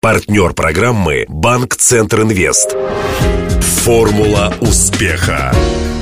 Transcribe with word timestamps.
Партнер 0.00 0.52
программы 0.52 1.24
«Банк 1.28 1.74
Центр 1.74 2.20
Инвест». 2.20 2.76
Формула 3.82 4.54
успеха. 4.60 5.52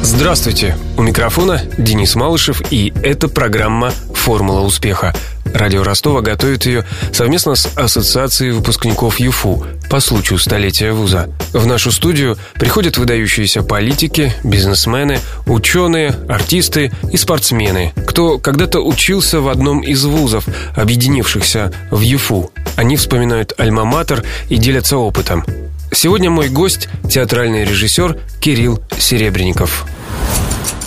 Здравствуйте! 0.03 0.77
У 0.99 1.03
микрофона 1.03 1.63
Денис 1.79 2.15
Малышев, 2.15 2.61
и 2.71 2.93
это 3.03 3.29
программа 3.29 3.93
«Формула 4.13 4.61
успеха». 4.61 5.15
Радио 5.47 5.83
Ростова 5.83 6.21
готовит 6.21 6.67
ее 6.67 6.85
совместно 7.11 7.55
с 7.55 7.73
Ассоциацией 7.75 8.51
выпускников 8.53 9.19
ЮФУ 9.19 9.67
по 9.89 10.01
случаю 10.01 10.39
столетия 10.39 10.93
вуза. 10.93 11.31
В 11.55 11.67
нашу 11.67 11.91
студию 11.91 12.37
приходят 12.57 12.99
выдающиеся 12.99 13.63
политики, 13.63 14.35
бизнесмены, 14.45 15.21
ученые, 15.47 16.15
артисты 16.29 16.93
и 17.11 17.17
спортсмены, 17.17 17.95
кто 18.07 18.39
когда-то 18.39 18.81
учился 18.81 19.41
в 19.41 19.49
одном 19.49 19.81
из 19.81 20.05
вузов, 20.05 20.45
объединившихся 20.77 21.73
в 21.91 22.03
ЮФУ. 22.03 22.53
Они 22.77 22.97
вспоминают 22.97 23.55
альма-матер 23.59 24.25
и 24.49 24.57
делятся 24.57 24.99
опытом. 24.99 25.45
Сегодня 25.93 26.31
мой 26.31 26.49
гость– 26.49 26.89
театральный 27.11 27.65
режиссер 27.65 28.19
Кирилл 28.41 28.81
Серебренников. 28.99 29.87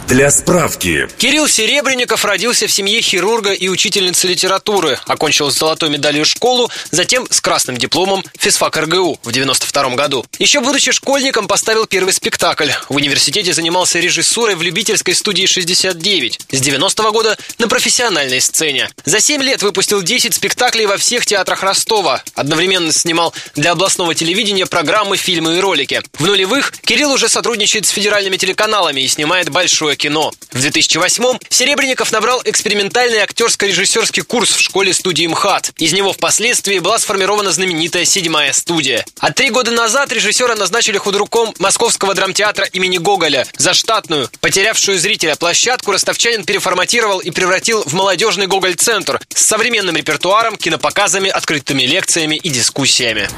Для 0.10 0.32
справки. 0.32 1.08
Кирилл 1.20 1.48
Серебренников 1.48 2.26
родился 2.26 2.66
в 2.66 2.72
семье 2.72 3.00
хирурга 3.00 3.52
и 3.54 3.68
учительницы 3.68 4.28
литературы. 4.28 5.00
Окончил 5.06 5.52
с 5.52 5.60
золотой 5.60 5.92
медалью 5.92 6.26
школу, 6.26 6.72
затем 6.90 7.28
с 7.30 7.40
красным 7.40 7.78
дипломом 7.78 8.24
физфак 8.36 8.76
РГУ 8.76 9.20
в 9.22 9.32
92 9.32 9.90
году. 9.90 10.26
Еще 10.40 10.62
будучи 10.62 10.92
школьником, 10.94 11.48
поставил 11.48 11.86
первый 11.86 12.12
спектакль. 12.12 12.72
В 12.90 12.96
университете 12.96 13.54
занимался 13.54 14.00
режиссурой 14.00 14.56
в 14.56 14.64
любительской 14.64 15.14
студии 15.14 15.46
69. 15.46 16.40
С 16.54 16.60
90 16.60 17.04
-го 17.04 17.12
года 17.12 17.38
на 17.60 17.68
профессиональной 17.68 18.42
сцене. 18.42 18.90
За 19.06 19.20
7 19.20 19.44
лет 19.44 19.62
выпустил 19.62 20.02
10 20.02 20.34
спектаклей 20.34 20.88
во 20.88 20.98
всех 20.98 21.28
театрах 21.28 21.62
Ростова. 21.62 22.24
Одновременно 22.34 22.92
снимал 22.92 23.32
для 23.54 23.74
областного 23.74 24.16
телевидения 24.16 24.66
программы, 24.66 25.18
фильмы 25.18 25.58
и 25.58 25.60
ролики. 25.60 26.02
В 26.18 26.26
нулевых 26.26 26.74
Кирилл 26.84 27.12
уже 27.12 27.30
сотрудничает 27.30 27.86
с 27.86 27.90
федеральными 27.90 28.38
телеканалами 28.38 29.02
и 29.02 29.08
снимает 29.08 29.50
большое 29.50 29.99
кино. 30.00 30.32
В 30.52 30.58
2008-м 30.58 31.40
Серебренников 31.50 32.12
набрал 32.12 32.42
экспериментальный 32.46 33.20
актерско-режиссерский 33.20 34.24
курс 34.24 34.50
в 34.56 34.60
школе-студии 34.60 35.28
МХАТ. 35.28 35.74
Из 35.78 35.94
него 35.94 36.14
впоследствии 36.14 36.80
была 36.80 36.98
сформирована 36.98 37.52
знаменитая 37.52 38.06
седьмая 38.06 38.54
студия. 38.54 39.06
А 39.20 39.32
три 39.32 39.52
года 39.52 39.72
назад 39.72 40.12
режиссера 40.12 40.56
назначили 40.56 40.98
худруком 40.98 41.54
Московского 41.60 42.16
драмтеатра 42.16 42.66
имени 42.66 42.98
Гоголя. 42.98 43.46
За 43.58 43.74
штатную, 43.74 44.30
потерявшую 44.40 44.98
зрителя 44.98 45.36
площадку, 45.36 45.92
ростовчанин 45.92 46.46
переформатировал 46.46 47.20
и 47.20 47.30
превратил 47.30 47.84
в 47.84 47.94
молодежный 47.94 48.48
Гоголь-центр 48.48 49.20
с 49.34 49.46
современным 49.46 49.96
репертуаром, 49.96 50.56
кинопоказами, 50.56 51.30
открытыми 51.30 51.84
лекциями 51.84 52.36
и 52.38 52.50
дискуссиями. 52.50 53.30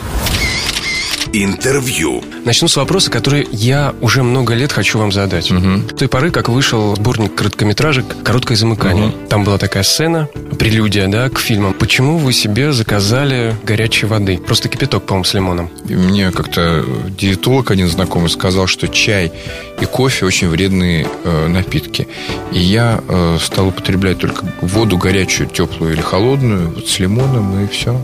Интервью. 1.33 2.23
Начну 2.45 2.67
с 2.67 2.75
вопроса, 2.75 3.11
который 3.11 3.47
я 3.51 3.93
уже 4.01 4.23
много 4.23 4.53
лет 4.53 4.71
хочу 4.71 4.99
вам 4.99 5.11
задать. 5.11 5.49
Мгм. 5.51 5.89
С 5.89 5.93
той 5.93 6.07
поры, 6.07 6.31
как 6.31 6.49
вышел 6.49 6.95
сборник 6.95 7.35
короткометражек 7.35 8.05
«Короткое 8.23 8.55
замыкание». 8.55 9.07
Мгм. 9.07 9.27
Там 9.27 9.43
была 9.43 9.57
такая 9.57 9.83
сцена, 9.83 10.27
прелюдия, 10.59 11.07
да, 11.07 11.29
к 11.29 11.39
фильмам. 11.39 11.73
Почему 11.73 12.17
вы 12.17 12.33
себе 12.33 12.73
заказали 12.73 13.55
горячей 13.63 14.07
воды? 14.07 14.37
Просто 14.37 14.69
кипяток, 14.69 15.03
по-моему, 15.05 15.23
с 15.23 15.33
лимоном. 15.33 15.69
И 15.87 15.95
Мне 15.95 16.31
как-то 16.31 16.85
диетолог 17.17 17.71
один 17.71 17.87
знакомый 17.87 18.29
сказал, 18.29 18.67
что 18.67 18.87
чай 18.87 19.31
и 19.79 19.85
кофе 19.85 20.25
очень 20.25 20.49
вредные 20.49 21.07
э, 21.23 21.47
напитки. 21.47 22.07
И 22.51 22.59
я 22.59 23.01
э, 23.07 23.37
стал 23.41 23.67
употреблять 23.67 24.19
только 24.19 24.45
воду 24.61 24.97
горячую, 24.97 25.49
теплую 25.49 25.93
или 25.93 26.01
холодную, 26.01 26.69
вот 26.69 26.87
с 26.87 26.99
лимоном, 26.99 27.63
и 27.63 27.67
все. 27.67 27.99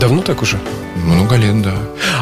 Давно 0.00 0.22
так 0.22 0.42
уже? 0.42 0.58
Много 0.96 1.36
лет, 1.36 1.60
да. 1.62 1.74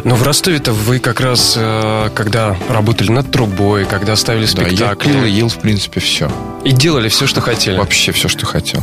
Но 0.05 0.15
в 0.15 0.23
Ростове-то 0.23 0.73
вы 0.73 0.99
как 0.99 1.21
раз, 1.21 1.55
э, 1.57 2.11
когда 2.15 2.57
работали 2.69 3.11
над 3.11 3.31
трубой, 3.31 3.85
когда 3.85 4.17
ставили 4.17 4.47
Да, 4.55 4.63
я 4.67 4.95
пил 4.95 5.25
и 5.25 5.31
ел, 5.31 5.49
в 5.49 5.59
принципе, 5.59 6.01
все. 6.01 6.31
и 6.65 6.71
делали 6.73 7.09
все, 7.09 7.27
что 7.27 7.41
хотели. 7.41 7.77
Вообще 7.77 8.13
все, 8.13 8.29
что 8.29 8.47
хотел. 8.47 8.83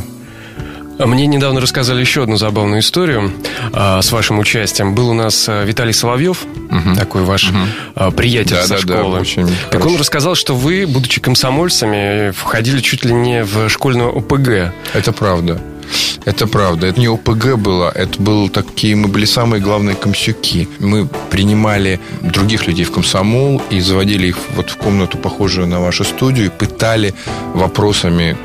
А 0.96 1.06
Мне 1.06 1.26
недавно 1.26 1.60
рассказали 1.60 1.98
еще 2.00 2.22
одну 2.22 2.36
забавную 2.36 2.80
историю 2.80 3.32
а, 3.72 4.00
с 4.00 4.12
вашим 4.12 4.38
участием. 4.38 4.94
Был 4.94 5.08
у 5.10 5.12
нас 5.12 5.46
а, 5.48 5.64
Виталий 5.64 5.92
Соловьев, 5.92 6.44
Мгм. 6.70 6.94
такой 6.94 7.22
ваш 7.24 7.50
Мгм. 7.50 7.68
а, 7.96 8.10
приятель 8.12 8.56
со 8.62 8.68
Да-да-да, 8.76 8.98
школы. 8.98 9.18
очень 9.20 9.46
Так 9.70 9.74
он 9.74 9.80
хороший. 9.80 9.98
рассказал, 9.98 10.34
что 10.36 10.54
вы, 10.54 10.86
будучи 10.86 11.20
комсомольцами, 11.20 12.30
входили 12.30 12.78
чуть 12.80 13.04
ли 13.04 13.12
не 13.12 13.42
в 13.42 13.68
школьную 13.70 14.16
ОПГ. 14.16 14.72
Это 14.92 15.10
правда. 15.12 15.60
Это 16.24 16.46
правда. 16.46 16.86
Это 16.86 17.00
не 17.00 17.06
ОПГ 17.06 17.56
было, 17.56 17.90
это 17.94 18.20
был 18.20 18.48
такие, 18.48 18.96
мы 18.96 19.08
были 19.08 19.26
самые 19.26 19.60
главные 19.60 19.94
комсюки. 19.94 20.68
Мы 20.78 21.06
принимали 21.30 22.00
других 22.22 22.66
людей 22.66 22.84
в 22.84 22.92
комсомол 22.92 23.60
и 23.70 23.80
заводили 23.80 24.28
их 24.28 24.38
вот 24.56 24.70
в 24.70 24.76
комнату, 24.76 25.18
похожую 25.18 25.66
на 25.66 25.80
вашу 25.80 26.04
студию, 26.04 26.46
и 26.46 26.48
пытали 26.48 27.14
вопросами, 27.54 28.36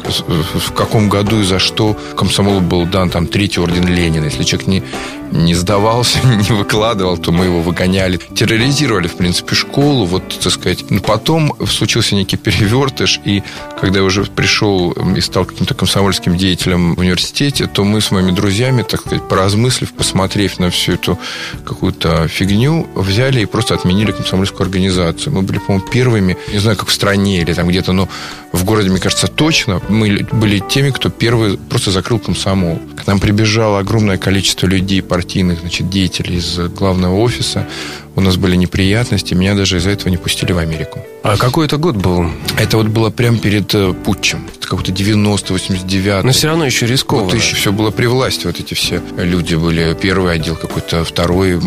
в 0.55 0.73
каком 0.73 1.09
году 1.09 1.39
и 1.39 1.44
за 1.44 1.59
что 1.59 1.97
комсомолу 2.16 2.59
был 2.59 2.85
дан 2.85 3.09
там 3.09 3.27
третий 3.27 3.61
орден 3.61 3.88
Ленина. 3.88 4.25
Если 4.25 4.44
человек 4.44 4.67
не, 4.67 4.83
не 5.31 5.56
сдавался, 5.56 6.19
не 6.50 6.56
выкладывал, 6.56 7.17
то 7.17 7.31
мы 7.31 7.45
его 7.45 7.61
выгоняли. 7.61 8.19
Терроризировали, 8.35 9.07
в 9.07 9.16
принципе, 9.16 9.56
школу. 9.56 10.06
Вот, 10.06 10.23
так 10.39 10.51
сказать. 10.51 10.89
Но 10.89 11.00
потом 11.00 11.56
случился 11.66 12.16
некий 12.16 12.38
перевертыш, 12.38 13.21
и 13.23 13.44
когда 13.79 14.00
я 14.00 14.06
уже 14.06 14.23
пришел 14.23 14.91
и 14.91 15.21
стал 15.21 15.45
каким-то 15.45 15.73
комсомольским 15.73 16.38
деятелем 16.38 16.95
в 16.95 17.00
университете, 17.00 17.28
то 17.67 17.84
мы 17.84 18.01
с 18.01 18.12
моими 18.12 18.31
друзьями, 18.31 18.84
так 18.84 19.01
сказать, 19.01 19.28
поразмыслив, 19.28 19.94
посмотрев 19.94 20.59
на 20.59 20.69
всю 20.69 20.94
эту 20.94 21.19
какую-то 21.66 22.28
фигню, 22.28 22.88
взяли 22.95 23.41
и 23.41 23.45
просто 23.45 23.75
отменили 23.75 24.12
комсомольскую 24.12 24.66
организацию. 24.66 25.34
Мы 25.34 25.41
были, 25.41 25.59
по-моему, 25.59 25.88
первыми, 25.88 26.38
не 26.51 26.59
знаю, 26.59 26.78
как 26.78 26.89
в 26.89 26.94
стране 26.94 27.41
или 27.41 27.53
там 27.53 27.68
где-то, 27.68 27.94
но 27.94 28.09
в 28.51 28.63
городе, 28.66 28.89
мне 28.89 29.00
кажется, 29.00 29.28
точно, 29.28 29.81
мы 29.89 30.25
были 30.31 30.59
теми, 30.59 30.89
кто 30.89 31.09
первый 31.09 31.57
просто 31.57 31.91
закрыл 31.91 32.19
комсомол. 32.19 32.79
К 32.97 33.07
нам 33.07 33.19
прибежало 33.19 33.79
огромное 33.79 34.18
количество 34.18 34.68
людей, 34.68 35.01
партийных, 35.01 35.59
значит, 35.59 35.89
деятелей 35.89 36.38
из 36.38 36.57
главного 36.57 37.16
офиса. 37.16 37.68
У 38.16 38.22
нас 38.22 38.36
были 38.38 38.56
неприятности, 38.56 39.34
меня 39.34 39.56
даже 39.56 39.78
из-за 39.78 39.92
этого 39.92 40.09
не 40.09 40.18
пустили 40.18 40.52
в 40.52 40.58
Америку. 40.58 41.00
А 41.24 41.38
какой 41.38 41.68
это 41.68 41.78
год 41.78 41.96
был? 41.96 42.30
Это 42.58 42.78
вот 42.78 42.88
было 42.88 43.09
прямо 43.09 43.38
перед 43.38 43.74
э, 43.75 43.94
путчем. 43.94 44.47
Это 44.58 44.68
какой-то 44.68 44.92
90 44.92 45.53
89 45.53 46.24
Но 46.24 46.31
все 46.31 46.48
равно 46.48 46.66
еще 46.66 46.86
рискованно. 46.86 47.28
вот 47.28 47.36
еще 47.36 47.56
все 47.56 47.72
было 47.72 47.92
при 47.92 48.08
власти. 48.08 48.46
Вот 48.48 48.59
эти 48.59 48.74
все 48.74 49.02
люди 49.18 49.56
были. 49.56 49.96
Первый 50.02 50.34
отдел 50.34 50.56
какой-то, 50.56 51.03
второй. 51.06 51.62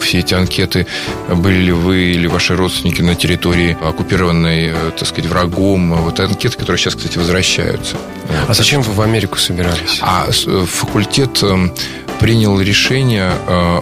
Все 0.00 0.18
эти 0.20 0.34
анкеты. 0.34 0.86
Были 1.28 1.56
ли 1.56 1.72
вы 1.72 2.12
или 2.12 2.26
ваши 2.26 2.54
родственники 2.56 3.02
на 3.02 3.14
территории, 3.14 3.76
оккупированной, 3.80 4.66
э, 4.68 4.90
так 4.96 5.08
сказать, 5.08 5.28
врагом. 5.30 5.94
Вот 5.94 6.20
анкеты, 6.20 6.56
которые 6.56 6.78
сейчас, 6.78 6.94
кстати, 6.94 7.18
возвращаются. 7.18 7.96
А 8.46 8.54
зачем 8.54 8.82
вы 8.82 8.92
в 8.92 9.00
Америку 9.00 9.38
собирались? 9.38 9.98
А 10.00 10.26
э, 10.28 10.64
факультет 10.66 11.42
э, 11.42 11.68
принял 12.20 12.60
решение 12.60 13.32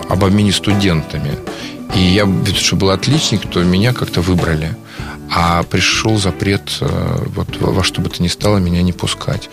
об 0.08 0.24
обмене 0.24 0.52
студентами. 0.52 1.32
И 1.94 2.00
я, 2.00 2.24
ведь 2.24 2.56
что 2.56 2.76
был 2.76 2.90
отличник, 2.90 3.48
то 3.48 3.62
меня 3.62 3.92
как-то 3.92 4.20
выбрали. 4.20 4.76
А 5.30 5.62
пришел 5.64 6.18
запрет 6.18 6.78
э, 6.80 7.24
вот, 7.34 7.56
во 7.58 7.72
во 7.72 7.82
что 7.82 8.00
бы 8.00 8.08
то 8.08 8.22
ни 8.22 8.28
стало 8.28 8.58
меня 8.58 8.82
не 8.82 8.92
пускать. 8.92 9.50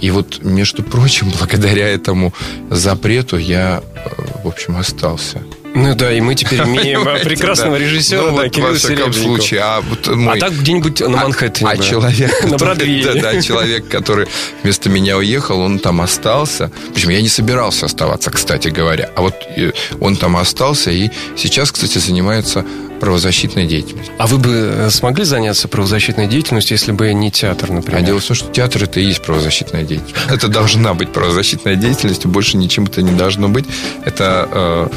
И 0.00 0.10
вот, 0.10 0.42
между 0.42 0.82
прочим, 0.82 1.32
благодаря 1.38 1.88
этому 1.88 2.32
запрету 2.70 3.38
я, 3.38 3.82
э, 3.94 4.08
в 4.44 4.48
общем, 4.48 4.76
остался. 4.76 5.42
Ну 5.74 5.94
да, 5.96 6.12
и 6.12 6.20
мы 6.20 6.34
теперь 6.36 6.60
имеем 6.64 7.06
а, 7.06 7.18
прекрасного 7.18 7.76
да. 7.78 7.84
режиссера, 7.84 8.30
Ну, 8.30 8.36
да, 8.36 8.48
Кирилла 8.48 8.68
во 8.70 8.74
всяком 8.74 8.96
Серебренникова. 8.96 9.22
случае. 9.36 9.60
А, 9.60 9.80
вот 9.80 10.08
А 10.08 10.14
мой- 10.14 10.38
так 10.38 10.52
где-нибудь 10.52 11.00
на 11.00 11.08
Манхэттене 11.08 11.70
а 11.70 11.76
бы. 11.76 11.82
человек, 11.82 12.44
на 12.44 12.56
Бродвее. 12.56 13.04
да, 13.04 13.14
да, 13.32 13.42
человек, 13.42 13.88
который 13.88 14.28
вместо 14.62 14.88
меня 14.88 15.16
уехал, 15.18 15.58
он 15.60 15.78
там 15.80 16.00
остался. 16.00 16.70
Причем 16.94 17.10
я 17.10 17.20
не 17.20 17.28
собирался 17.28 17.86
оставаться, 17.86 18.30
кстати 18.30 18.68
говоря. 18.68 19.10
А 19.16 19.22
вот 19.22 19.34
э, 19.56 19.72
он 20.00 20.16
там 20.16 20.36
остался 20.36 20.90
и 20.92 21.10
сейчас, 21.36 21.72
кстати, 21.72 21.98
занимается 21.98 22.64
правозащитной 23.00 23.66
деятельностью. 23.66 24.14
А 24.18 24.26
вы 24.26 24.38
бы 24.38 24.50
э, 24.50 24.90
смогли 24.90 25.24
заняться 25.24 25.68
правозащитной 25.68 26.26
деятельностью, 26.26 26.76
если 26.76 26.92
бы 26.92 27.12
не 27.12 27.30
театр, 27.30 27.68
А 27.70 27.74
например? 27.74 28.02
дело 28.02 28.20
в 28.20 28.24
том, 28.24 28.36
что 28.36 28.50
театр 28.52 28.84
это 28.84 29.00
и 29.00 29.04
есть 29.04 29.22
правозащитная 29.22 29.82
деятельность. 29.82 30.14
Это 30.30 30.48
должна 30.48 30.94
быть 30.94 31.12
правозащитная 31.12 31.76
деятельность, 31.76 32.26
больше 32.26 32.56
ничем 32.56 32.84
это 32.84 33.02
не 33.02 33.12
должно 33.12 33.48
быть. 33.48 33.64
Это 34.04 34.48
э, 34.50 34.88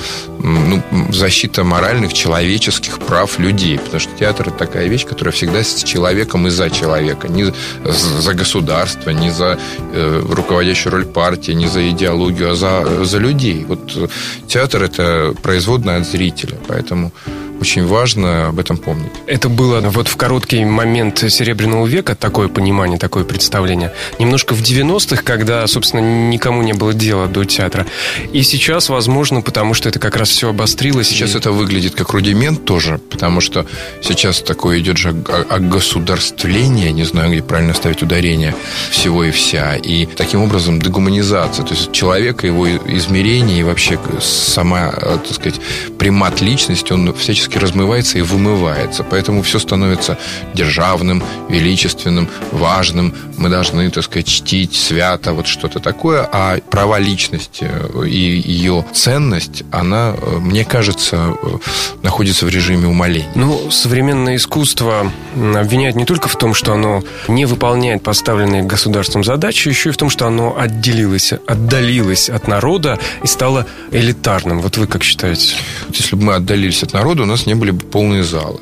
ну, 0.43 0.83
защита 1.11 1.63
моральных, 1.63 2.13
человеческих 2.13 2.99
прав 2.99 3.39
людей. 3.39 3.77
Потому 3.77 3.99
что 3.99 4.11
театр 4.17 4.49
это 4.49 4.57
такая 4.57 4.87
вещь, 4.87 5.05
которая 5.05 5.31
всегда 5.33 5.63
с 5.63 5.83
человеком 5.83 6.47
и 6.47 6.49
за 6.49 6.69
человека. 6.69 7.27
Не 7.27 7.45
за- 7.83 8.33
государство, 8.33 9.09
не 9.09 9.31
за 9.31 9.57
э, 9.93 10.23
руководящую 10.29 10.93
роль 10.93 11.05
партии, 11.05 11.51
не 11.53 11.67
за 11.67 11.89
идеологию, 11.89 12.51
а 12.51 12.55
за, 12.55 13.03
за 13.05 13.17
людей. 13.17 13.65
Вот 13.67 13.91
э, 13.95 14.07
театр 14.47 14.83
это 14.83 15.33
производная 15.41 15.97
от 15.99 16.07
зрителя. 16.07 16.57
Поэтому 16.67 17.11
очень 17.59 17.85
важно 17.85 18.49
об 18.49 18.59
этом 18.59 18.77
помнить. 18.77 19.11
Это 19.25 19.49
было 19.49 19.81
вот 19.81 20.07
в 20.07 20.15
короткий 20.15 20.65
момент 20.65 21.23
Серебряного 21.29 21.85
века 21.85 22.15
такое 22.15 22.47
понимание, 22.47 22.97
такое 22.97 23.23
представление. 23.23 23.93
Немножко 24.19 24.53
в 24.53 24.61
90-х, 24.61 25.23
когда, 25.23 25.65
собственно, 25.67 26.29
никому 26.29 26.61
не 26.61 26.73
было 26.73 26.93
дела 26.93 27.27
до 27.27 27.45
театра. 27.45 27.85
И 28.33 28.43
сейчас, 28.43 28.89
возможно, 28.89 29.41
потому 29.41 29.73
что 29.73 29.89
это 29.89 29.99
как 29.99 30.15
раз 30.15 30.29
все 30.29 30.49
обострилось. 30.49 31.07
Сейчас 31.07 31.35
и... 31.35 31.37
это 31.37 31.51
выглядит 31.51 31.95
как 31.95 32.11
рудимент 32.11 32.65
тоже, 32.65 32.99
потому 33.09 33.41
что 33.41 33.65
сейчас 34.01 34.41
такое 34.41 34.79
идет 34.79 34.97
же 34.97 35.15
огосударствление, 35.49 36.91
не 36.91 37.03
знаю, 37.03 37.31
где 37.31 37.41
правильно 37.41 37.73
ставить 37.73 38.01
ударение, 38.01 38.55
всего 38.91 39.23
и 39.23 39.31
вся. 39.31 39.75
И 39.75 40.05
таким 40.05 40.43
образом 40.43 40.81
дегуманизация. 40.81 41.65
То 41.65 41.73
есть 41.73 41.91
человека, 41.91 42.45
его 42.47 42.67
измерение 42.67 43.59
и 43.59 43.63
вообще 43.63 43.99
сама, 44.21 44.91
э, 44.95 45.17
так 45.23 45.33
сказать, 45.33 45.59
примат 45.97 46.41
личности, 46.41 46.93
он 46.93 47.13
всячески 47.13 47.46
размывается 47.55 48.17
и 48.17 48.21
вымывается. 48.21 49.03
Поэтому 49.03 49.41
все 49.41 49.59
становится 49.59 50.17
державным, 50.53 51.23
величественным, 51.49 52.27
важным. 52.51 53.13
Мы 53.37 53.49
должны, 53.49 53.89
так 53.89 54.03
сказать, 54.03 54.27
чтить 54.27 54.75
свято, 54.75 55.33
вот 55.33 55.47
что-то 55.47 55.79
такое. 55.79 56.27
А 56.31 56.59
права 56.69 56.99
личности 56.99 57.69
и 58.05 58.41
ее 58.45 58.85
ценность, 58.93 59.63
она, 59.71 60.13
э, 60.15 60.37
мне 60.39 60.65
кажется, 60.65 61.35
э, 61.41 61.57
находится 62.03 62.45
в 62.45 62.49
режиме 62.49 62.87
умоления. 62.87 63.31
Ну, 63.35 63.71
современное 63.71 64.35
искусство 64.35 65.11
обвиняет 65.35 65.95
не 65.95 66.05
только 66.05 66.27
в 66.27 66.35
том, 66.35 66.53
что 66.53 66.73
оно 66.73 67.03
не 67.27 67.45
выполняет 67.45 68.03
поставленные 68.03 68.63
государством 68.63 69.23
задачи, 69.23 69.69
еще 69.69 69.89
и 69.89 69.91
в 69.91 69.97
том, 69.97 70.09
что 70.09 70.27
оно 70.27 70.57
отделилось, 70.57 71.33
отдалилось 71.45 72.29
от 72.29 72.47
народа 72.47 72.99
и 73.23 73.27
стало 73.27 73.65
элитарным. 73.91 74.61
Вот 74.61 74.77
вы 74.77 74.87
как 74.87 75.03
считаете? 75.03 75.55
Если 75.89 76.15
бы 76.15 76.23
мы 76.23 76.35
отдалились 76.35 76.83
от 76.83 76.93
народа, 76.93 77.23
у 77.23 77.25
нас 77.25 77.36
не 77.45 77.55
были 77.55 77.71
бы 77.71 77.85
полные 77.85 78.23
залы. 78.23 78.59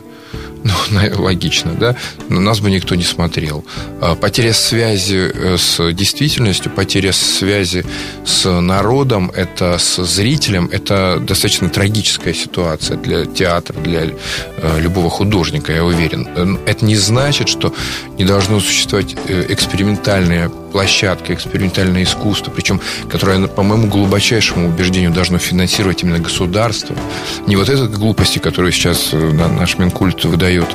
Ну, 0.66 0.74
логично, 1.24 1.74
да? 1.74 1.96
Но 2.28 2.42
нас 2.42 2.60
бы 2.60 2.72
никто 2.72 2.96
не 2.96 3.04
смотрел. 3.04 3.64
А 4.02 4.16
потеря 4.16 4.54
связи 4.54 5.32
э, 5.32 5.58
с 5.58 5.94
действительностью, 5.94 6.72
потеря 6.72 7.14
связи 7.14 7.86
с 8.26 8.50
народом, 8.50 9.32
это 9.36 9.78
с 9.78 10.04
зрителем, 10.04 10.68
это 10.72 11.20
достаточно 11.20 11.70
трагическая 11.70 12.34
ситуация 12.34 12.98
для 12.98 13.26
театра, 13.26 13.80
для 13.80 14.06
э, 14.58 14.80
любого 14.80 15.12
художника, 15.12 15.72
я 15.72 15.84
уверен. 15.84 16.28
Э, 16.36 16.58
это 16.66 16.84
не 16.84 16.96
значит, 16.96 17.48
что 17.48 17.72
не 18.18 18.26
должно 18.26 18.60
существовать 18.60 19.16
экспериментальное 19.50 20.50
площадка, 20.76 21.34
экспериментальное 21.34 22.04
искусство, 22.04 22.52
причем, 22.52 22.82
которое, 23.08 23.48
по 23.48 23.64
моему 23.64 23.88
глубочайшему 23.88 24.68
убеждению, 24.68 25.12
должно 25.12 25.38
финансировать 25.38 26.04
именно 26.04 26.20
государство. 26.20 26.94
Не 27.48 27.56
вот 27.56 27.70
этой 27.70 27.88
глупости, 27.88 28.40
которую 28.40 28.74
сейчас 28.74 29.12
э, 29.14 29.32
наш 29.58 29.78
Минкульт 29.78 30.26
выдает 30.26 30.68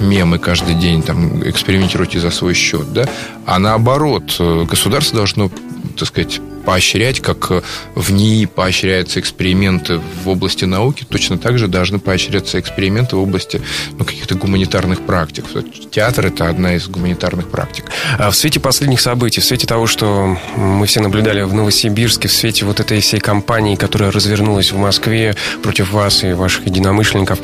мемы 0.00 0.38
каждый 0.38 0.74
день, 0.74 1.02
там, 1.02 1.46
экспериментируйте 1.46 2.18
за 2.18 2.30
свой 2.30 2.54
счет, 2.54 2.94
да, 2.94 3.06
а 3.44 3.58
наоборот, 3.58 4.36
э, 4.38 4.64
государство 4.64 5.18
должно, 5.18 5.50
так 5.98 6.08
сказать, 6.08 6.40
поощрять, 6.64 7.20
как 7.20 7.50
э, 7.50 7.62
в 7.94 8.12
НИИ 8.12 8.46
поощряются 8.46 9.20
эксперименты 9.20 10.00
в 10.24 10.28
области 10.28 10.64
науки, 10.64 11.04
точно 11.08 11.38
так 11.38 11.58
же 11.58 11.68
должны 11.68 11.98
поощряться 11.98 12.58
эксперименты 12.60 13.16
в 13.16 13.20
области 13.20 13.60
ну, 13.98 14.04
каких-то 14.04 14.34
гуманитарных 14.34 15.00
практик. 15.02 15.44
Театр– 15.90 16.26
это 16.28 16.48
одна 16.48 16.74
из 16.74 16.88
гуманитарных 16.88 17.48
практик. 17.48 17.86
А 18.18 18.30
в 18.30 18.36
свете 18.36 18.60
последних 18.60 19.00
событий, 19.00 19.40
в 19.40 19.44
свете 19.44 19.66
того, 19.66 19.86
что 19.86 20.36
мы 20.56 20.86
все 20.86 21.00
наблюдали 21.00 21.42
в 21.42 21.54
Новосибирске, 21.54 22.28
в 22.28 22.32
свете 22.32 22.64
вот 22.64 22.80
этой 22.80 23.00
всей 23.00 23.20
кампании, 23.20 23.76
которая 23.76 24.10
развернулась 24.10 24.72
в 24.72 24.78
Москве 24.78 25.36
против 25.62 25.92
вас 25.92 26.24
и 26.24 26.32
ваших 26.32 26.66
единомышленников, 26.66 27.38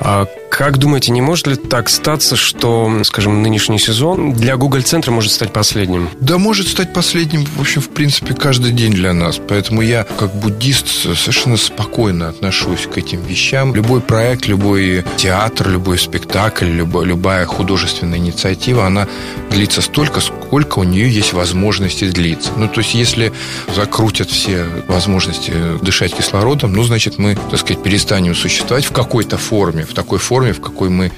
а 0.00 0.26
как 0.50 0.78
думаете, 0.78 1.12
не 1.12 1.20
может 1.20 1.46
ли 1.46 1.56
так 1.56 1.88
статься, 1.88 2.36
что, 2.36 3.02
скажем, 3.04 3.42
нынешний 3.42 3.78
сезон 3.78 4.32
для 4.32 4.56
Google-центра 4.56 5.12
может 5.12 5.32
стать 5.32 5.52
последним? 5.52 6.08
Да, 6.20 6.38
может 6.38 6.68
стать 6.68 6.92
последним, 6.92 7.44
в 7.44 7.60
общем, 7.60 7.80
в 7.80 7.90
принципе, 7.90 8.34
каждый 8.34 8.72
день 8.72 8.92
для 8.92 9.12
нас. 9.12 9.40
Поэтому 9.46 9.82
я, 9.82 10.04
как 10.04 10.34
буддист, 10.34 10.88
совершенно 10.88 11.56
спокойно 11.56 12.28
отношусь 12.28 12.86
к 12.92 12.96
этим 12.98 13.22
вещам. 13.22 13.74
Любой 13.74 14.00
проект, 14.00 14.46
любой 14.46 15.04
театр, 15.16 15.68
любой 15.68 15.98
спектакль, 15.98 16.66
любая, 16.66 17.04
любая 17.04 17.46
художественная 17.46 18.18
инициатива, 18.18 18.86
она 18.86 19.06
длится 19.50 19.82
столько, 19.82 20.20
сколько 20.20 20.78
у 20.78 20.84
нее 20.84 21.10
есть 21.10 21.32
возможности 21.32 22.10
длиться. 22.10 22.50
Ну, 22.56 22.68
то 22.68 22.80
есть, 22.80 22.94
если 22.94 23.32
закрутят 23.74 24.30
все 24.30 24.64
возможности 24.88 25.52
дышать 25.82 26.14
кислородом, 26.14 26.72
ну, 26.72 26.82
значит, 26.82 27.18
мы, 27.18 27.36
так 27.50 27.60
сказать, 27.60 27.82
перестанем 27.82 28.34
существовать 28.34 28.84
в 28.84 28.92
какой-то 28.92 29.38
форме, 29.38 29.84
в 29.84 29.94
такой 29.94 30.18
форме, 30.18 30.37
форме, 30.38 30.52
в 30.52 30.60
какой 30.60 30.88
мы 30.88 31.10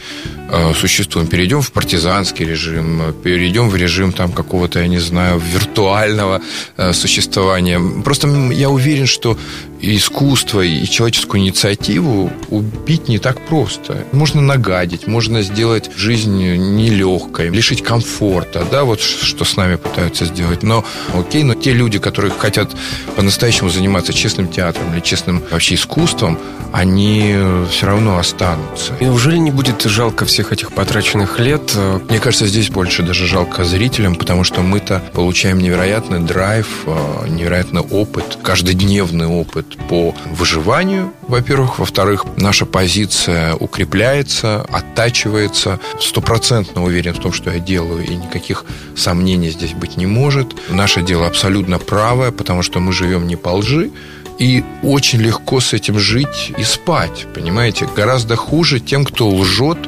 существуем. 0.74 1.26
Перейдем 1.26 1.60
в 1.62 1.72
партизанский 1.72 2.44
режим, 2.44 3.14
перейдем 3.22 3.68
в 3.68 3.76
режим 3.76 4.12
там 4.12 4.32
какого-то, 4.32 4.80
я 4.80 4.88
не 4.88 4.98
знаю, 4.98 5.40
виртуального 5.40 6.40
э, 6.76 6.92
существования. 6.92 7.80
Просто 8.02 8.28
я 8.52 8.70
уверен, 8.70 9.06
что 9.06 9.36
искусство 9.80 10.60
и 10.60 10.84
человеческую 10.86 11.40
инициативу 11.40 12.30
убить 12.48 13.08
не 13.08 13.18
так 13.18 13.46
просто. 13.46 14.04
Можно 14.12 14.40
нагадить, 14.40 15.06
можно 15.06 15.42
сделать 15.42 15.90
жизнь 15.96 16.36
нелегкой, 16.36 17.48
лишить 17.48 17.82
комфорта, 17.82 18.64
да, 18.70 18.84
вот 18.84 19.00
что 19.00 19.44
с 19.44 19.56
нами 19.56 19.76
пытаются 19.76 20.26
сделать. 20.26 20.62
Но, 20.62 20.84
окей, 21.14 21.42
но 21.42 21.54
те 21.54 21.72
люди, 21.72 21.98
которые 21.98 22.32
хотят 22.32 22.70
по-настоящему 23.16 23.70
заниматься 23.70 24.12
честным 24.12 24.48
театром 24.48 24.92
или 24.92 25.00
честным 25.00 25.42
вообще 25.50 25.74
искусством, 25.76 26.38
они 26.72 27.34
все 27.70 27.86
равно 27.86 28.18
останутся. 28.18 28.94
И 29.00 29.04
неужели 29.04 29.38
не 29.38 29.50
будет 29.50 29.82
жалко 29.82 30.24
всех 30.24 30.39
этих 30.52 30.72
потраченных 30.72 31.38
лет? 31.38 31.74
Мне 32.08 32.18
кажется, 32.18 32.46
здесь 32.46 32.70
больше 32.70 33.02
даже 33.02 33.26
жалко 33.26 33.64
зрителям, 33.64 34.14
потому 34.14 34.44
что 34.44 34.62
мы-то 34.62 35.02
получаем 35.12 35.58
невероятный 35.58 36.20
драйв, 36.20 36.66
э, 36.86 37.28
невероятный 37.28 37.82
опыт, 37.82 38.38
каждодневный 38.42 39.26
опыт 39.26 39.66
по 39.88 40.14
выживанию, 40.26 41.12
во-первых. 41.28 41.78
Во-вторых, 41.78 42.24
наша 42.36 42.66
позиция 42.66 43.54
укрепляется, 43.54 44.62
оттачивается. 44.70 45.78
Стопроцентно 46.00 46.82
уверен 46.82 47.14
в 47.14 47.20
том, 47.20 47.32
что 47.32 47.50
я 47.50 47.58
делаю, 47.58 48.04
и 48.04 48.14
никаких 48.16 48.64
сомнений 48.96 49.50
здесь 49.50 49.74
быть 49.74 49.96
не 49.96 50.06
может. 50.06 50.54
Наше 50.70 51.02
дело 51.02 51.26
абсолютно 51.26 51.78
правое, 51.78 52.30
потому 52.30 52.62
что 52.62 52.80
мы 52.80 52.92
живем 52.92 53.26
не 53.26 53.36
по 53.36 53.50
лжи, 53.50 53.90
и 54.40 54.64
очень 54.82 55.20
легко 55.20 55.60
с 55.60 55.74
этим 55.74 55.98
жить 55.98 56.52
и 56.56 56.64
спать, 56.64 57.26
понимаете? 57.34 57.86
Гораздо 57.94 58.36
хуже 58.36 58.80
тем, 58.80 59.04
кто 59.04 59.28
лжет, 59.28 59.78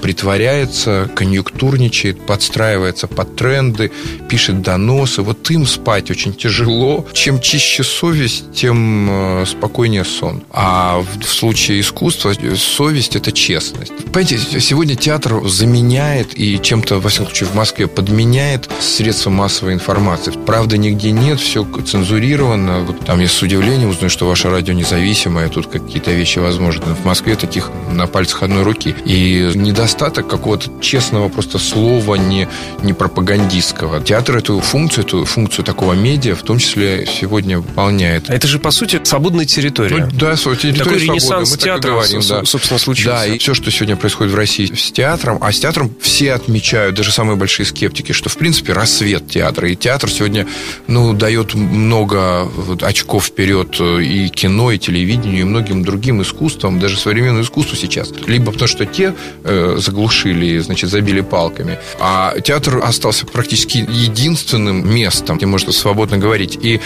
притворяется, 0.00 1.10
конъюнктурничает, 1.14 2.26
подстраивается 2.26 3.06
под 3.06 3.36
тренды, 3.36 3.92
пишет 4.28 4.62
доносы. 4.62 5.22
Вот 5.22 5.50
им 5.50 5.66
спать 5.66 6.10
очень 6.10 6.34
тяжело. 6.34 7.06
Чем 7.12 7.40
чище 7.40 7.84
совесть, 7.84 8.52
тем 8.52 9.08
э, 9.10 9.46
спокойнее 9.46 10.04
сон. 10.04 10.42
А 10.50 11.00
в 11.00 11.26
случае 11.26 11.80
искусства 11.80 12.34
совесть– 12.56 13.16
это 13.16 13.32
честность. 13.32 13.92
Понимаете, 14.12 14.60
сегодня 14.60 14.96
театр 14.96 15.46
заменяет 15.46 16.38
и 16.38 16.60
чем-то, 16.60 17.00
во 17.00 17.08
всяком 17.08 17.26
случае, 17.26 17.48
в 17.50 17.54
Москве 17.54 17.86
подменяет 17.86 18.68
средства 18.80 19.30
массовой 19.30 19.74
информации. 19.74 20.32
Правда, 20.46 20.76
нигде 20.76 21.10
нет, 21.12 21.40
все 21.40 21.64
цензурировано. 21.64 22.80
Вот 22.80 23.00
там 23.04 23.20
я 23.20 23.28
с 23.28 23.42
удивлением 23.42 23.90
узнаю, 23.90 24.10
что 24.10 24.26
ваше 24.26 24.50
радио 24.50 24.74
независимое, 24.74 25.48
тут 25.48 25.66
какие-то 25.66 26.10
вещи 26.12 26.38
возможны. 26.38 26.94
В 26.94 27.04
Москве 27.04 27.36
таких 27.36 27.70
на 27.90 28.06
пальцах 28.06 28.42
одной 28.42 28.62
руки. 28.62 28.94
И 29.04 29.52
недостаточно 29.54 29.89
недостаток 29.90 30.28
какого-то 30.28 30.70
честного 30.80 31.28
просто 31.28 31.58
слова, 31.58 32.14
не, 32.14 32.48
не 32.82 32.92
пропагандистского. 32.92 34.00
Театр 34.00 34.36
эту 34.36 34.60
функцию, 34.60 35.04
эту 35.04 35.24
функцию 35.24 35.64
такого 35.64 35.94
медиа 35.94 36.36
в 36.36 36.42
том 36.42 36.58
числе 36.58 37.06
сегодня 37.06 37.58
выполняет. 37.58 38.30
Это 38.30 38.46
же, 38.46 38.58
по 38.60 38.70
сути, 38.70 39.00
свободная 39.02 39.46
территория. 39.46 40.06
Ну, 40.06 40.18
да, 40.18 40.36
территория 40.36 40.74
Такой 40.78 40.98
ренессанс 41.00 41.56
театра, 41.56 41.92
говорим, 41.92 42.20
да. 42.28 42.44
собственно, 42.44 42.78
случился. 42.78 43.10
Да, 43.10 43.26
и 43.26 43.38
все, 43.38 43.52
что 43.54 43.70
сегодня 43.70 43.96
происходит 43.96 44.32
в 44.32 44.36
России 44.36 44.66
с 44.72 44.92
театром, 44.92 45.38
а 45.40 45.50
с 45.50 45.58
театром 45.58 45.92
все 46.00 46.34
отмечают, 46.34 46.94
даже 46.94 47.10
самые 47.10 47.36
большие 47.36 47.66
скептики, 47.66 48.12
что, 48.12 48.28
в 48.28 48.36
принципе, 48.36 48.72
рассвет 48.72 49.28
театра. 49.28 49.68
И 49.68 49.74
театр 49.74 50.10
сегодня, 50.10 50.46
ну, 50.86 51.12
дает 51.14 51.54
много 51.54 52.48
очков 52.82 53.24
вперед 53.26 53.80
и 53.80 54.28
кино, 54.28 54.70
и 54.70 54.78
телевидению, 54.78 55.40
и 55.40 55.44
многим 55.44 55.82
другим 55.82 56.22
искусствам, 56.22 56.78
даже 56.78 56.96
современному 56.96 57.42
искусству 57.42 57.76
сейчас. 57.76 58.12
Либо 58.26 58.52
потому, 58.52 58.68
что 58.68 58.86
те 58.86 59.14
э, 59.44 59.78
заглушили, 59.80 60.58
значит, 60.58 60.90
забили 60.90 61.20
палками. 61.20 61.78
А 61.98 62.38
театр 62.40 62.80
остался 62.82 63.26
практически 63.26 63.78
единственным 63.78 64.88
местом, 64.88 65.36
где 65.36 65.46
можно 65.46 65.72
свободно 65.72 66.18
говорить. 66.18 66.58
И 66.60 66.80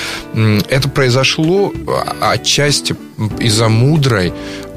это 0.68 0.88
произошло 0.88 1.72
а, 1.86 2.32
отчасти 2.32 2.96
из-за 3.38 3.68
мудрой, 3.68 4.32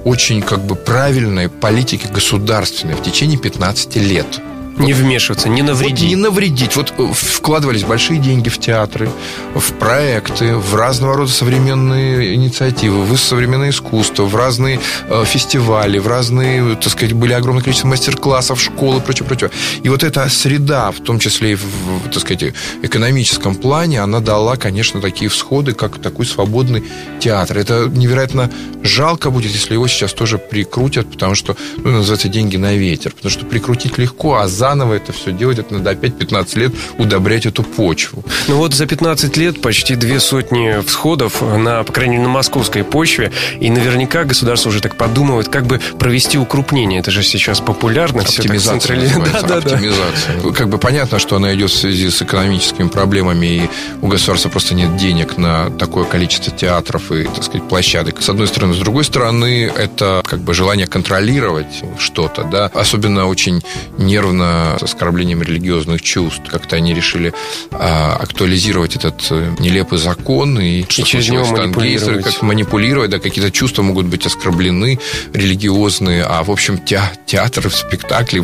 очень 0.06 0.42
как 0.42 0.66
бы 0.66 0.76
правильной 0.76 1.50
политики 1.50 2.08
государственной 2.08 2.96
в 2.96 3.04
течение 3.04 3.38
15 3.38 3.96
лет. 3.98 4.42
Не 4.78 4.94
вмешиваться, 4.94 5.50
не 5.50 5.64
навредить. 5.64 6.04
Вот 6.04 6.10
не 6.10 6.16
навредить. 6.16 6.76
Вот 6.76 6.94
э, 6.98 7.12
вкладывались 7.14 7.84
большие 7.84 8.20
деньги 8.20 8.50
в 8.50 8.60
театры, 8.60 9.10
в 9.56 9.74
проекты, 9.74 10.56
в 10.56 10.76
разного 10.76 11.16
рода 11.16 11.32
современные 11.32 12.36
инициативы, 12.36 13.04
в 13.04 13.18
современное 13.18 13.72
искусство, 13.72 14.24
в 14.24 14.36
разные 14.36 14.80
э, 15.10 15.26
фестивали, 15.26 15.98
в 15.98 16.08
разные, 16.08 16.76
так 16.76 16.92
сказать, 16.92 17.14
были 17.14 17.34
огромное 17.34 17.64
количество 17.64 17.88
мастер-классов, 17.88 18.62
школы, 18.62 19.02
прочее, 19.02 19.26
прочее. 19.26 19.50
И 19.82 19.90
вот 19.90 20.04
эта 20.04 20.30
среда, 20.30 20.92
в 20.92 21.00
том 21.00 21.18
числе 21.20 21.54
и 21.54 21.56
в, 21.56 22.10
так 22.12 22.22
сказать, 22.22 22.54
экономическом 22.84 23.56
плане, 23.56 24.02
она 24.02 24.20
дала, 24.20 24.58
конечно, 24.58 25.02
такие 25.02 25.30
всходы, 25.30 25.74
как 25.74 26.00
такой 26.00 26.26
свободный 26.26 26.84
театр. 27.20 27.58
Это 27.58 27.90
невероятно 27.90 28.52
жалко 28.84 29.32
будет, 29.32 29.52
если 29.52 29.74
его 29.74 29.88
сейчас 29.88 30.14
тоже 30.14 30.38
прикрутят, 30.38 31.12
потому 31.12 31.36
что, 31.36 31.56
ну, 31.78 31.92
называется, 31.92 32.28
деньги 32.28 32.58
на 32.58 32.76
ветер. 32.76 33.12
Потому 33.14 33.32
что 33.32 33.46
прикрутить 33.46 33.98
легко, 33.98 34.36
а 34.36 34.48
заново 34.68 34.96
это 34.96 35.14
все 35.14 35.32
делать, 35.32 35.60
это 35.60 35.74
надо 35.74 35.92
опять 35.92 36.18
15 36.18 36.58
лет 36.58 36.74
удобрять 36.98 37.46
эту 37.46 37.64
почву. 37.64 38.24
Ну 38.48 38.58
вот 38.58 38.74
за 38.74 38.86
15 38.86 39.38
лет 39.38 39.62
почти 39.62 39.96
две 39.96 40.20
сотни 40.20 40.82
всходов 40.86 41.42
на, 41.42 41.84
по 41.84 41.94
крайней 41.94 42.18
мере, 42.18 42.28
на 42.28 42.34
московской 42.34 42.84
почве. 42.84 43.32
И 43.62 43.70
наверняка 43.70 44.26
государство 44.26 44.70
уже 44.70 44.82
так 44.82 44.98
подумывает, 44.98 45.48
как 45.48 45.66
бы 45.66 45.80
провести 46.00 46.38
укрупнение. 46.38 47.00
Это 47.00 47.12
же 47.12 47.24
сейчас 47.24 47.62
популярно. 47.62 48.22
Оптимизация 48.22 49.00
все 49.00 49.20
так 49.20 49.32
да, 49.32 49.42
да, 49.42 49.58
Оптимизация. 49.58 50.42
Да. 50.44 50.52
Как 50.52 50.68
бы 50.68 50.78
понятно, 50.78 51.20
что 51.20 51.38
она 51.38 51.54
идет 51.56 51.72
в 51.72 51.78
связи 51.78 52.10
с 52.10 52.22
экономическими 52.22 52.90
проблемами, 52.90 53.46
и 53.46 53.70
у 54.02 54.08
государства 54.08 54.50
просто 54.50 54.76
нет 54.76 54.98
денег 54.98 55.38
на 55.38 55.70
такое 55.70 56.04
количество 56.04 56.52
театров 56.52 57.12
и, 57.12 57.24
так 57.24 57.44
сказать, 57.44 57.68
площадок. 57.70 58.22
С 58.22 58.30
одной 58.30 58.48
стороны. 58.48 58.74
С 58.74 58.80
другой 58.80 59.06
стороны, 59.06 59.72
это 59.74 60.22
как 60.26 60.40
бы 60.40 60.54
желание 60.54 60.88
контролировать 60.88 61.84
что-то, 62.00 62.44
да. 62.44 62.70
Особенно 62.74 63.28
очень 63.28 63.62
нервно 63.98 64.57
с 64.80 64.84
оскорблением 64.84 65.42
религиозных 65.42 66.02
чувств. 66.02 66.44
Как-то 66.50 66.76
они 66.76 66.94
решили 66.94 67.34
а, 67.72 68.16
актуализировать 68.16 68.96
этот 68.96 69.28
э, 69.30 69.54
нелепый 69.60 70.00
закон 70.00 70.60
и, 70.60 70.82
и 70.82 70.88
через 70.88 71.30
него 71.30 71.46
манипулировать. 71.46 72.26
Как 72.26 72.42
манипулировать, 72.42 73.10
да, 73.10 73.20
какие-то 73.20 73.52
чувства 73.52 73.84
могут 73.84 74.06
быть 74.08 74.26
оскорблены, 74.26 75.00
религиозные, 75.34 76.24
а, 76.24 76.44
в 76.44 76.52
общем, 76.52 76.78
те, 76.78 77.02
театры, 77.26 77.70
спектакли 77.70 78.44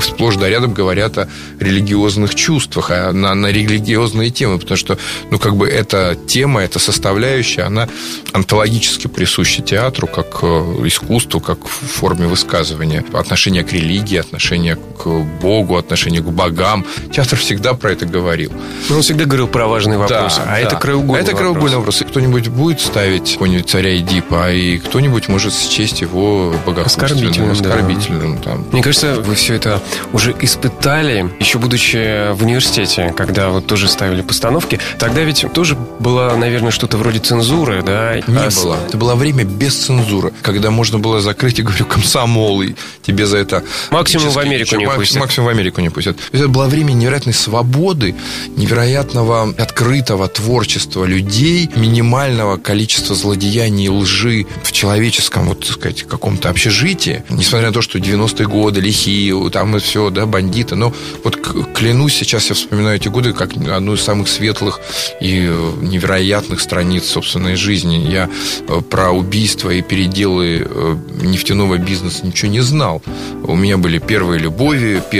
сплошь 0.00 0.36
да 0.36 0.48
рядом 0.48 0.72
говорят 0.72 1.18
о 1.18 1.28
религиозных 1.60 2.34
чувствах, 2.34 2.90
а 2.90 3.12
на, 3.12 3.34
на 3.34 3.48
религиозные 3.48 4.30
темы, 4.30 4.58
потому 4.58 4.76
что, 4.76 4.98
ну, 5.30 5.38
как 5.38 5.56
бы 5.56 5.68
эта 5.68 6.16
тема, 6.26 6.62
эта 6.62 6.78
составляющая, 6.78 7.62
она 7.62 7.88
онтологически 8.32 9.06
присуща 9.08 9.62
театру, 9.62 10.06
как 10.06 10.38
э, 10.42 10.46
искусству, 10.84 11.40
как 11.40 11.66
в 11.66 11.70
форме 11.70 12.26
высказывания. 12.26 13.04
Отношение 13.12 13.64
к 13.64 13.72
религии, 13.72 14.16
отношение 14.16 14.76
к 14.76 15.06
Богу, 15.40 15.47
отношение 15.78 16.22
к 16.22 16.26
богам. 16.26 16.84
Театр 17.12 17.38
всегда 17.38 17.74
про 17.74 17.92
это 17.92 18.06
говорил. 18.06 18.52
Но 18.88 18.96
он 18.96 19.02
всегда 19.02 19.24
говорил 19.24 19.48
про 19.48 19.66
важные 19.66 19.98
вопросы. 19.98 20.38
Да, 20.38 20.44
а 20.44 20.46
да. 20.46 20.58
это 20.58 20.76
краеугольный 20.76 21.22
Это 21.22 21.36
краеугольный 21.36 21.76
вопрос. 21.76 22.00
вопрос. 22.00 22.10
Кто-нибудь 22.10 22.48
будет 22.48 22.80
ставить 22.80 23.32
какого-нибудь 23.32 23.68
царя 23.68 23.96
Эдипа, 23.96 24.52
и 24.52 24.78
кто-нибудь 24.78 25.28
может 25.28 25.54
счесть 25.54 26.00
его 26.00 26.54
богохульственным, 26.66 27.50
оскорбительным. 27.50 28.36
Да. 28.38 28.42
Там. 28.42 28.66
Мне 28.72 28.82
кажется, 28.82 29.14
вы 29.20 29.34
все 29.34 29.54
это 29.54 29.82
уже 30.12 30.34
испытали, 30.40 31.30
еще 31.38 31.58
будучи 31.58 32.32
в 32.32 32.42
университете, 32.42 33.12
когда 33.16 33.50
вот 33.50 33.66
тоже 33.66 33.88
ставили 33.88 34.22
постановки. 34.22 34.78
Тогда 34.98 35.22
ведь 35.22 35.44
тоже 35.52 35.76
было, 35.98 36.34
наверное, 36.36 36.70
что-то 36.70 36.96
вроде 36.96 37.18
цензуры, 37.18 37.82
да? 37.82 38.16
Не 38.26 38.36
а 38.38 38.50
было. 38.50 38.78
Это 38.86 38.96
было 38.96 39.14
время 39.14 39.44
без 39.44 39.76
цензуры, 39.76 40.32
когда 40.42 40.70
можно 40.70 40.98
было 40.98 41.20
закрыть, 41.20 41.58
и 41.58 41.62
говорю, 41.62 41.84
комсомол, 41.86 42.62
и 42.62 42.74
тебе 43.02 43.26
за 43.26 43.38
это... 43.38 43.62
Максимум 43.90 44.30
в 44.30 44.38
Америку 44.38 44.76
не 44.76 44.88
пустят. 44.88 45.18
Максимум 45.28 45.48
в 45.48 45.50
Америку 45.50 45.82
не 45.82 45.90
пустят. 45.90 46.16
Это 46.32 46.48
было 46.48 46.68
время 46.68 46.92
невероятной 46.92 47.34
свободы, 47.34 48.14
невероятного 48.56 49.54
открытого 49.58 50.26
творчества 50.26 51.04
людей, 51.04 51.68
минимального 51.76 52.56
количества 52.56 53.14
злодеяний 53.14 53.84
и 53.84 53.88
лжи 53.90 54.46
в 54.62 54.72
человеческом, 54.72 55.48
вот, 55.48 55.60
так 55.60 55.72
сказать, 55.72 56.04
каком-то 56.04 56.48
общежитии. 56.48 57.24
Несмотря 57.28 57.66
на 57.68 57.74
то, 57.74 57.82
что 57.82 57.98
90-е 57.98 58.48
годы, 58.48 58.80
лихие, 58.80 59.50
там 59.50 59.76
и 59.76 59.80
все, 59.80 60.08
да, 60.08 60.24
бандиты. 60.24 60.76
Но 60.76 60.94
вот 61.24 61.36
клянусь, 61.74 62.14
сейчас 62.14 62.48
я 62.48 62.54
вспоминаю 62.54 62.96
эти 62.96 63.08
годы 63.08 63.34
как 63.34 63.54
одну 63.54 63.92
из 63.92 64.00
самых 64.00 64.28
светлых 64.28 64.80
и 65.20 65.46
э, 65.46 65.72
невероятных 65.82 66.58
страниц 66.62 67.04
собственной 67.04 67.56
жизни. 67.56 67.96
Я 67.96 68.30
э, 68.66 68.80
про 68.80 69.10
убийства 69.10 69.68
и 69.68 69.82
переделы 69.82 70.66
э, 70.66 70.96
нефтяного 71.20 71.76
бизнеса 71.76 72.24
ничего 72.24 72.50
не 72.50 72.60
знал. 72.60 73.02
У 73.44 73.54
меня 73.54 73.76
были 73.76 73.98
первые 73.98 74.40
любови, 74.40 75.02
первые 75.10 75.17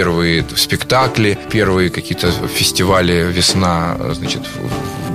спектакли, 0.56 1.38
первые 1.50 1.90
какие-то 1.90 2.30
фестивали 2.48 3.30
«Весна», 3.32 3.96
значит, 4.14 4.42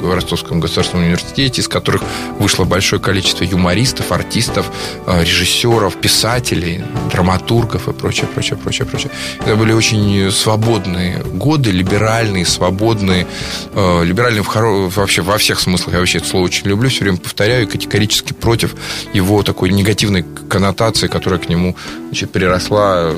в 0.03 0.13
Ростовском 0.13 0.59
государственном 0.59 1.05
университете, 1.05 1.61
из 1.61 1.67
которых 1.67 2.03
вышло 2.37 2.65
большое 2.65 3.01
количество 3.01 3.45
юмористов, 3.45 4.11
артистов, 4.11 4.69
режиссеров, 5.07 5.95
писателей, 5.95 6.83
драматургов 7.11 7.87
и 7.87 7.93
прочее, 7.93 8.27
прочее, 8.27 8.57
прочее, 8.57 8.85
прочее. 8.85 9.11
Это 9.39 9.55
были 9.55 9.71
очень 9.71 10.29
свободные 10.31 11.19
годы, 11.23 11.71
либеральные, 11.71 12.45
свободные, 12.45 13.25
э, 13.73 14.03
либеральные 14.03 14.43
в 14.43 14.47
хоро... 14.47 14.89
вообще 14.89 15.21
во 15.21 15.37
всех 15.37 15.59
смыслах. 15.59 15.93
Я 15.93 15.99
вообще 15.99 16.17
это 16.17 16.27
слово 16.27 16.45
очень 16.45 16.67
люблю, 16.67 16.89
все 16.89 17.01
время 17.01 17.17
повторяю, 17.17 17.67
категорически 17.67 18.33
против 18.33 18.75
его 19.13 19.41
такой 19.43 19.69
негативной 19.69 20.25
коннотации, 20.49 21.07
которая 21.07 21.39
к 21.39 21.47
нему 21.47 21.75
значит, 22.07 22.31
переросла. 22.31 23.13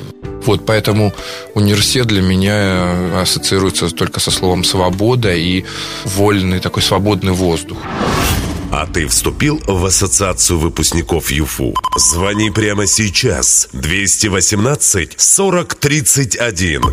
Вот, 0.46 0.66
поэтому 0.66 1.14
университет 1.54 2.08
для 2.08 2.22
меня 2.22 3.22
ассоциируется 3.22 3.90
только 3.90 4.20
со 4.20 4.32
словом 4.32 4.64
«свобода» 4.64 5.34
и 5.34 5.66
вольный 6.04 6.60
такой 6.60 6.84
свободный 6.84 7.34
воздух. 7.34 7.78
А 8.72 8.88
ты 8.88 9.08
вступил 9.08 9.62
в 9.66 9.86
ассоциацию 9.86 10.60
выпускников 10.60 11.32
ЮФУ? 11.32 11.76
Звони 11.96 12.50
прямо 12.50 12.88
сейчас. 12.88 13.70
218 13.72 15.14
40 15.16 15.76
31. 15.76 16.84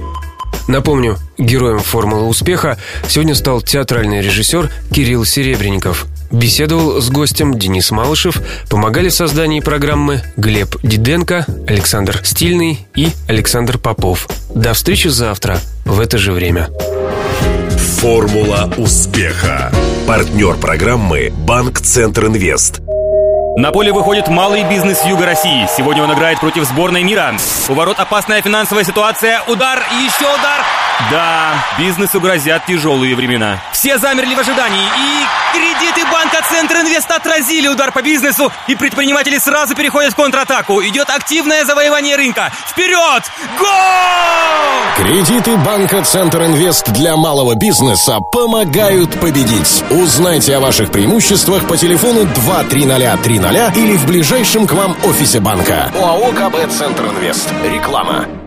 Напомню, 0.69 1.19
героем 1.39 1.81
«Формулы 1.81 2.29
успеха» 2.29 2.79
сегодня 3.09 3.35
стал 3.35 3.63
театральный 3.63 4.23
режиссер 4.23 4.71
Кирилл 4.93 5.25
Серебренников. 5.25 6.07
Беседовал 6.33 7.01
с 7.01 7.11
гостем 7.11 7.59
Денис 7.59 7.91
Малышев, 7.91 8.41
помогали 8.71 9.11
в 9.11 9.15
создании 9.15 9.61
программы 9.61 10.23
Глеб 10.37 10.77
Диденко, 10.83 11.47
Александр 11.67 12.21
Стильный 12.25 12.87
и 12.97 13.11
Александр 13.29 13.79
Попов. 13.79 14.29
До 14.55 14.73
встречи 14.73 15.09
завтра 15.09 15.61
в 15.85 16.01
это 16.01 16.17
же 16.17 16.33
время. 16.33 16.71
Формула 18.01 18.73
успеха. 18.79 19.71
Партнер 20.07 20.57
программы 20.57 21.31
Банк 21.31 21.81
Центр 21.81 22.27
Инвест. 22.27 22.81
На 23.55 23.71
поле 23.71 23.93
выходит 23.93 24.29
малый 24.29 24.65
бизнес 24.65 25.05
Юга 25.05 25.27
России. 25.27 25.69
Сегодня 25.77 26.03
он 26.03 26.15
играет 26.15 26.41
против 26.41 26.65
сборной 26.65 27.03
мира. 27.03 27.35
У 27.69 27.75
ворот 27.75 28.01
опасная 28.01 28.41
финансовая 28.41 28.83
ситуация. 28.83 29.43
Удар 29.47 29.79
еще 30.03 30.25
удар. 30.25 30.65
Да, 31.11 31.55
бизнесу 31.79 32.21
грозят 32.21 32.65
тяжелые 32.65 33.15
времена. 33.15 33.61
Все 33.73 33.99
замерли 33.99 34.35
в 34.35 34.39
ожидании. 34.39 34.85
И 34.85 35.27
кредиты 35.53 36.11
банка 36.11 36.39
Центр 36.49 36.77
Инвест 36.77 37.11
отразили 37.11 37.69
удар 37.69 37.93
по 37.93 38.01
бизнесу. 38.01 38.51
И 38.69 38.75
предприниматели 38.75 39.37
сразу 39.37 39.75
переходят 39.75 40.13
в 40.15 40.17
контратаку. 40.17 40.83
Идет 40.83 41.11
активное 41.11 41.65
завоевание 41.67 42.17
рынка. 42.17 42.51
Вперед! 42.67 43.23
Гол! 43.59 43.69
Кредиты 44.97 45.57
банка 45.57 46.03
Центр 46.05 46.43
Инвест 46.43 46.91
для 46.93 47.17
малого 47.17 47.55
бизнеса 47.55 48.19
помогают 48.31 49.19
победить. 49.21 49.83
Узнайте 49.91 50.57
о 50.57 50.61
ваших 50.61 50.91
преимуществах 50.91 51.67
по 51.67 51.77
телефону 51.77 52.27
23030 53.43 53.77
или 53.77 53.97
в 53.97 54.07
ближайшем 54.07 54.67
к 54.67 54.73
вам 54.73 54.97
офисе 55.05 55.41
банка. 55.41 55.91
ОАО 55.95 56.33
КБ 56.33 56.71
Центр 56.71 57.07
Инвест. 57.07 57.53
Реклама. 57.65 58.42